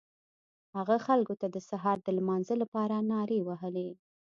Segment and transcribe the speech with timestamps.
[0.77, 3.89] هغه خلکو ته د سهار د لمانځه لپاره نارې وهلې.